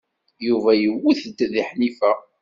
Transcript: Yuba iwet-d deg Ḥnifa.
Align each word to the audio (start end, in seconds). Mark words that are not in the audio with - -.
Yuba 0.47 0.71
iwet-d 0.85 1.37
deg 1.53 1.63
Ḥnifa. 1.69 2.11